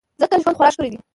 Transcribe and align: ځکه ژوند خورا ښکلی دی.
ځکه 0.21 0.35
ژوند 0.41 0.55
خورا 0.57 0.69
ښکلی 0.73 0.89
دی. 0.91 0.99